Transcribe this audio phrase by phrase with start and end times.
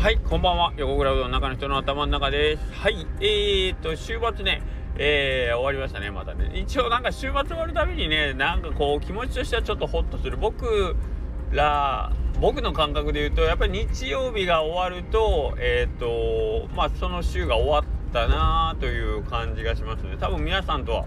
[0.00, 0.72] はい、こんばんは。
[0.76, 2.62] 横倉うどん中の人の頭の中です。
[2.72, 4.62] はい、えーと、週末ね、
[4.96, 6.52] えー、終わりましたね、またね。
[6.54, 10.36] 一応なんか週末終わるたびにね、なんかこう気持ちとしてはちょっとホッとする。
[10.36, 10.94] 僕
[11.50, 20.16] ら、僕の感覚で言うと、やっぱり日曜日が終わると、えーと、まあその週が終わったなという感じがしますね。
[20.20, 21.06] 多分皆さんとは、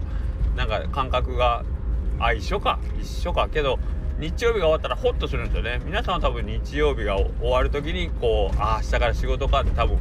[0.54, 1.64] なんか感覚が、
[2.20, 3.48] あ、一緒か、一緒か。
[3.48, 3.78] けど、
[4.22, 5.80] 日曜日が終わったらホッとするんですよね。
[5.84, 9.98] 皆さんは多分日曜日が終わる時にこうああ明日から仕事かって多分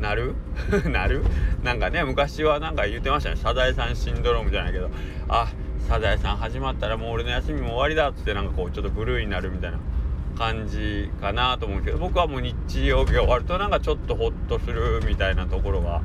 [0.00, 0.34] なる？
[0.92, 1.22] なる？
[1.62, 3.36] なんかね昔はなんか言ってましたね。
[3.36, 4.90] サザエさんシンドロームじゃないけど
[5.28, 5.48] あ
[5.88, 9.78] サザエさん始まったらもう俺の休みも終わりだっつってなんかこうちょっとブルーになるみたいな
[10.36, 16.02] 感じかなと思うけど僕はもう日曜日が終わるとなんかちょっとホッとするみたいなところが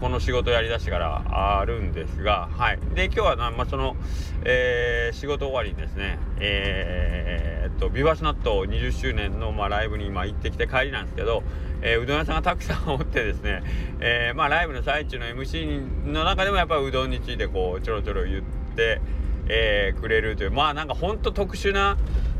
[0.00, 2.78] この仕事やりだしてからあるんですが、はい。
[2.94, 3.96] で、今日はな、まあ、その、
[4.44, 11.42] えー、仕事終わりにですね、えー、っと、ビバスナット20周年の、まあ、ライブに今行ってきて帰りなんですけど、
[11.80, 13.62] えー、うどん屋さんがたくさんおってですね、
[14.00, 18.42] えー、まあ、ライブの最中の MC の中でもやっぱりうどんについてこう、ちょろちょろ言っ
[18.76, 19.00] て、
[19.48, 21.96] えー、くれるという、まあ、なんかほんと特殊な、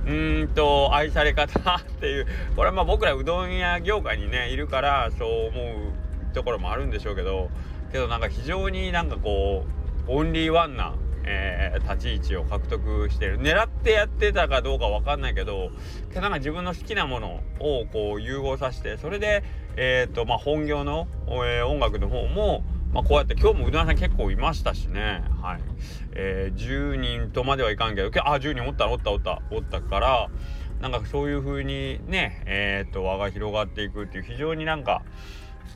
[0.06, 6.05] うんと愛され方っていうこれはまあ僕らうどん屋業界にねいるからそう思う
[6.36, 7.50] ところもあるんでしょうけど
[7.90, 9.64] けどなんか非常になんかこ
[10.06, 13.40] うオンリーワンな、えー、立ち位置を獲得してる。
[13.40, 15.70] 狙ってやってたかどうか分かんないけど
[16.12, 19.42] けなんか自分の好きなものをこう融合させてそれで、
[19.76, 22.62] えーとまあ、本業の、えー、音楽の方も
[22.92, 25.60] まあ、こうやって今日もうどんさん結構いましたしね、はい。
[26.12, 30.30] えー、10人とまではいかんけどあ10人おったおったおったおったから
[30.80, 35.02] なんかそういう風にねえー、っと輪が広がっていくっていう非常になんか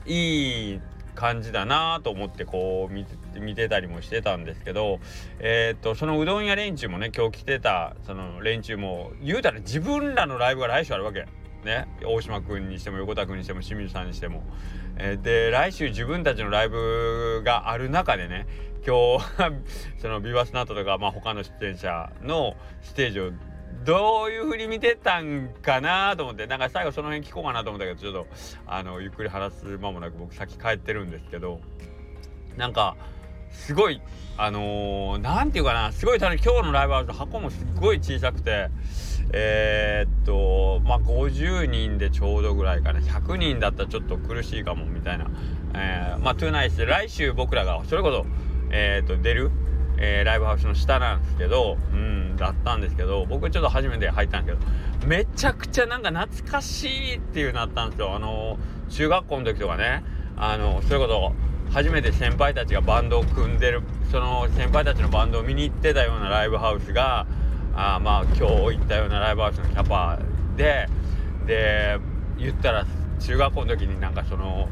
[0.07, 0.81] いい
[1.15, 5.01] 感じだなと思ってこう見て見てたりもしてたんですけど
[5.39, 11.27] えー、っとそのうどん屋連中もね今日来てたその連中も言うたら自分らのライブが来週あるわけ。
[11.65, 14.43] ね、大島君にしても横田君にしても清水さんにしても、
[14.97, 18.47] えー、で来週自分たちのライブがある中でね
[18.87, 19.25] 今日
[20.01, 23.33] そのビバスナットとか、まあ、他の出演者のステージを
[23.85, 28.27] どういうふうに見てたんかなと思ってなんか最後その辺聞こうかなと思ったけどちょっと
[28.67, 31.61] あのゆっくり話す間もなく僕先帰ってるんですけど
[32.57, 32.97] なんか
[33.51, 34.01] すごい
[34.37, 38.69] あの何、ー、て言うかなすごい今日のライブハウス箱もすごい小さくて
[39.33, 43.01] えー、っとまあ50人でちょうどぐらいかな。
[43.01, 45.31] 100人だったらちょっと苦しいかもみたいな、
[45.75, 48.27] えー、まあトゥーナイス来週僕らがそれこそ
[48.71, 49.51] えー、っと出る
[50.01, 54.65] えー、ライブハウスの下なんですけど、うん、だったんですけど、僕ちょっと初めて入ったんですけ
[55.03, 58.15] ど、めちゃくちゃなんか懐かしいっていうなったんですよ。
[58.15, 60.03] あのー、中学校の時とかね、
[60.37, 61.33] あのー、そういうこと、
[61.73, 67.27] 初めて先輩たちがバンドを組んでる、その先輩たちのバンドを見に行ってたようなライブハウスが、
[67.75, 70.19] あまあ今日行ったようなライブハウスのキャパ
[70.57, 70.89] で、
[71.47, 71.99] で、
[72.39, 72.87] 言ったら
[73.21, 74.69] 中学校の時になんかその、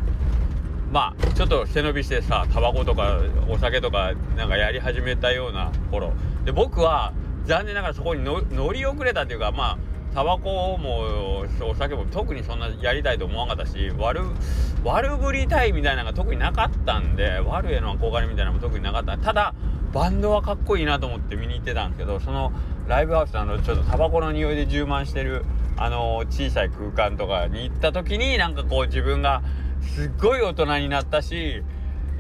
[0.93, 6.13] まあちょっと背伸びしてさタバコとかお酒とかなんかやり始めたような頃。
[6.45, 7.13] で僕は
[7.45, 9.79] 残念ながらそこに乗り遅れたっていうかまあ
[10.15, 14.23] タバコもお酒も特にそんなやりたいと思わなかったし悪
[14.85, 19.19] 悪ぶりたいみたいなのが特になかったんで悪への憧れみたいなのも特になかった。
[19.19, 19.55] ただ
[19.93, 22.53] バンドはかっこいいなと思って見に行ってたんですけどその
[22.87, 25.45] ライブハウスのあのちょっとタバコの匂いで充満してる
[25.77, 29.43] あの小さい空間とかに行った時になんかこう自分が
[29.83, 31.63] すっごい大人になったし、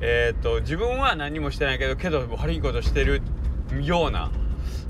[0.00, 3.22] えー、っと、自分は何もしてないけど、けど悪いことしてる
[3.82, 4.30] ような。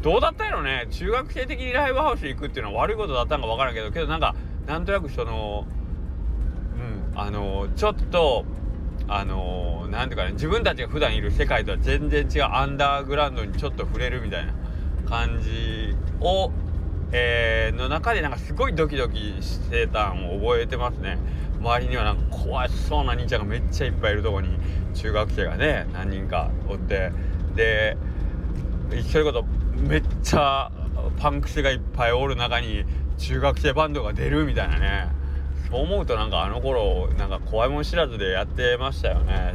[0.02, 4.34] どうだったやろね中学生的にライブハウス行くっていうのは悪いことだったんか分からんけど、けどなんか、
[4.66, 5.66] なんとなくその、
[7.12, 8.44] うん、あの、ちょっと、
[9.08, 14.52] あのー、なんていうかね、自分たちが普段いる世界とは全然違うアンダーグラウンドにちょっと触れるみたいな
[15.08, 16.52] 感じを、
[17.12, 21.18] えー、の中でなんかすごいドキドキしてたんを覚えてますね。
[21.60, 24.58] 周りにはなんか怖そうな兄ちゃんがめっちゃいっぱいいるとこに
[24.94, 27.12] 中学生がね何人かおって
[27.54, 27.96] で
[29.10, 29.44] そういこと
[29.76, 30.70] めっちゃ
[31.18, 32.84] パンクスがいっぱいおる中に
[33.18, 35.18] 中学生バンドが出るみたいなね。
[35.70, 39.54] そう思うとなんかあの頃なんか怖いもん知らずでやってましたよね。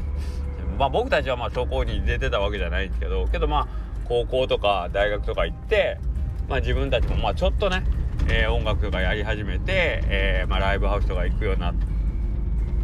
[0.77, 3.67] まあ僕たちはまあそこに出てたわけじゃないんですけどけどまあ
[4.05, 5.97] 高校とか大学とか行って
[6.47, 7.83] まあ自分たちもまあちょっとね、
[8.29, 11.92] えー、音楽とかやり始めて、えー、まあライブハウスとか行くようになって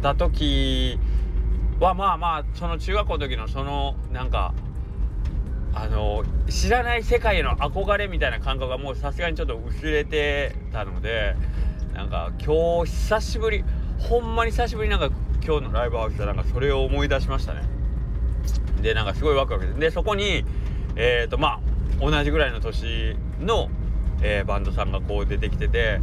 [0.00, 0.98] た時
[1.78, 4.54] はまあまあその中学校の時のそのなんか
[5.72, 11.36] あの知らない世界への憧れみたいな感覚がもうさすがにちょっと薄れてたので
[11.94, 13.64] なんか今日久しぶり
[13.98, 15.10] ほんまに久しぶりなんか
[15.44, 17.62] 今日のライブハウスでなんかそれを思い出しましたね。
[18.82, 19.90] でなんかすごいワクワクで。
[19.90, 20.44] そこに
[20.96, 21.60] えっ、ー、とま
[22.00, 23.68] あ同じぐらいの年の、
[24.22, 26.00] えー、バンドさんがこう出てきてて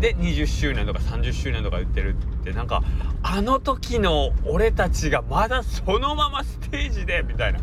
[0.00, 2.82] で20周年とか30周年とか言ってるってなんか
[3.22, 7.60] あの時の俺たちがまだそのままステージでみたいな。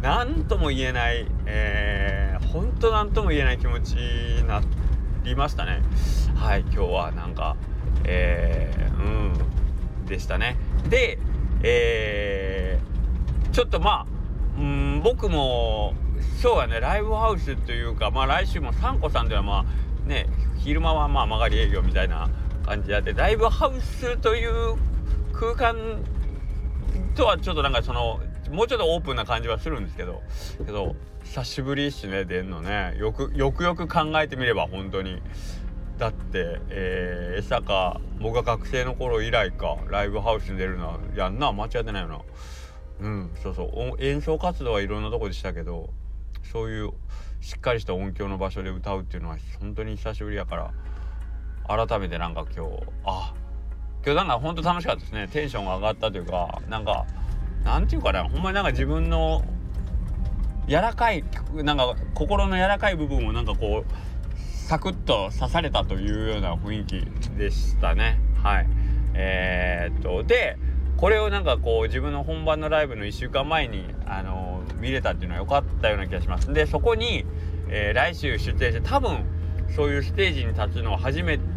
[0.00, 4.60] 何とも言えない、えー、ほんと何とも言えない気持ちにな
[5.22, 5.80] りましたね。
[6.34, 7.56] はい今日はなんか
[8.04, 10.56] えー、うんでしたね。
[10.88, 11.18] で
[11.62, 14.06] えー、ちょっとまあ
[14.58, 15.94] うん僕も
[16.40, 19.64] そうやねライブハウスというかまあ来週もサンコさんではま
[20.04, 20.26] あね
[20.58, 22.28] 昼間はまあ曲がり営業みたいな
[22.62, 24.76] 感じであってライブハウスという
[25.32, 26.02] 空間
[27.14, 28.20] とはちょっとなんかその
[28.50, 30.22] もうちょっとオープンな感じはするんですけど
[30.64, 30.94] けど
[31.24, 32.94] 久しぶりっすね出んのね。
[32.98, 35.22] よくよくよく考えてみれば本当に。
[35.98, 41.52] だってえー、江坂僕が学生の頃以来かライブハウスに出るのはやんな。
[41.52, 42.20] 間違ってないよな。
[43.00, 44.04] うんそうそう。
[44.04, 45.90] 演奏活動はいろんなとこでしたけど
[46.52, 46.92] そういう
[47.40, 50.72] しっかりした音響の場所で歌うっていうのは本当に久しぶりやから
[51.68, 53.34] 改めてなんか今日あ
[54.04, 55.28] 今日なんか本当楽しかったですね。
[55.28, 57.06] テンションが上がったというかなんか
[57.64, 59.44] なんていうかなほんまになんか自分の
[60.66, 61.24] 柔らかい
[61.54, 64.38] なんか心の柔らかい部分をなんかこう
[64.68, 68.18] サクッと刺されたというような雰囲気でしたね。
[68.42, 68.66] はい。
[69.14, 70.56] えー、っとで
[70.96, 76.52] これをなんかこう自分の本番のライブの1週間前にあのー、見れたっていうのは良かったような気がします。
[76.52, 77.24] でそこに、
[77.68, 79.24] えー、来週出演して多分
[79.74, 81.51] そういうステージに立つのは初めて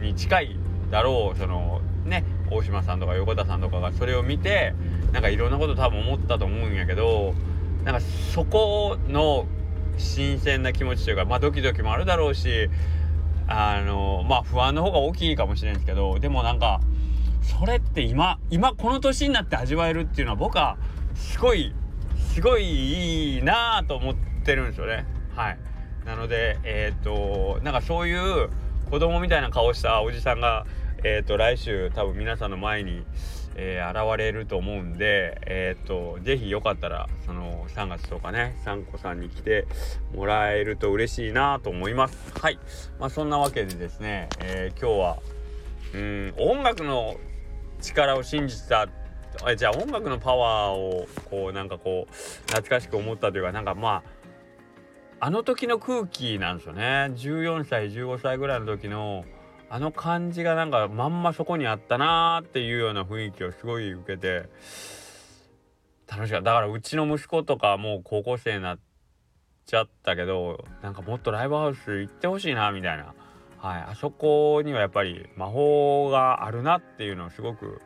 [0.00, 0.56] に近い
[0.90, 4.74] だろうそのね大島さんとか横田さんとかがそれを見て
[5.12, 7.34] なんかいろんなこと多分思ったと思うんやけど
[7.84, 9.46] なんかそこの
[9.98, 12.68] 新鮮な気持ちというかまあドキドキもあるだろうし
[13.46, 16.80] あのまあ不安の方が大きいかもしれないんですけどでもなんか
[17.42, 20.76] それって今今この年になって味わえるっていうのは僕は
[21.14, 21.74] すごい
[22.34, 25.58] すごいいいなぁと思ってるんですよねはい
[26.06, 28.48] なのでえっ、ー、となんかそういう
[28.92, 30.66] 子供みたいな顔したおじさんが
[31.02, 33.06] え、ー、と来週多分皆さんの前に、
[33.56, 39.66] えー、現れると思うんでえっ、と是非よかったらその3月とかねサンコさんに来て
[40.14, 42.38] もらえると嬉しいなと思います。
[42.38, 42.58] はい。
[43.00, 45.18] まあそんなわけでですね、え今日は
[45.94, 47.16] うん音楽の
[47.80, 48.88] 力を信じた
[49.56, 52.14] じゃあ音楽のパワーをこうなんかこう
[52.48, 54.21] 懐かしく思ったというかなんかまあ
[55.24, 59.24] あの時の空気なんですよね14歳15歳ぐらいの時の
[59.70, 64.48] あの感じがなんかまんまそこにあったなーっていうような雰囲気をすごい受けて
[66.08, 68.78] 楽しかっただからうちの息子とかもう高校生になっ
[69.64, 73.14] ちゃったけどなんかもっとライブハウス行ってほしいなみたいな
[73.58, 77.80] はい、あそこにはやっぱり魔法があるなっていうのをすごく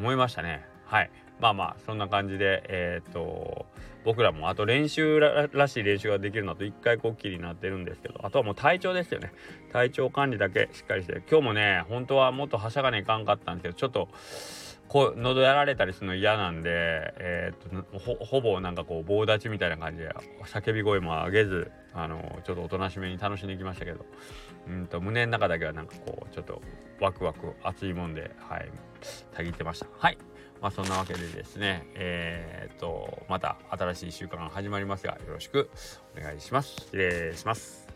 [0.00, 0.66] 思いましたね。
[0.86, 1.10] はい。
[1.40, 3.66] まあまあ、そんな感じで、えっ、と、
[4.04, 9.32] 僕らもあと練習らしい練習ができるのと一回こっきりになってるんですけど、あとはもう体調ですよね。
[9.72, 14.08] 体調管理だけしっかりして、今日もね、本当はもっとはしゃがねいかんかったんですけど、ちょっと、
[14.90, 16.70] こう喉やられたりするの嫌なんで、
[17.18, 20.10] えー、っとほぼなんかこう棒立ちみたいな感じで
[20.42, 24.04] 叫び声も上げずあのちょっとおとなしめに楽しんできましたけど
[24.66, 26.60] うんと胸の中だけはなんかこうちょっと
[27.00, 28.68] ワクワク熱いもんではい
[29.32, 30.18] たぎってましたはい
[30.60, 35.70] まあそんなわけでですねえー、っとまた新しい週間が始まりますがよろしく
[36.16, 36.76] お願いします。
[36.76, 37.89] 失礼します。